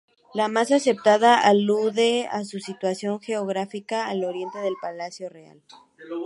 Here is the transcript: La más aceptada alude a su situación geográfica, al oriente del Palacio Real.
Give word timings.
La 0.33 0.47
más 0.47 0.71
aceptada 0.71 1.39
alude 1.39 2.25
a 2.25 2.43
su 2.43 2.57
situación 2.59 3.19
geográfica, 3.21 4.07
al 4.07 4.23
oriente 4.23 4.57
del 4.57 4.73
Palacio 4.81 5.29
Real. 5.29 5.61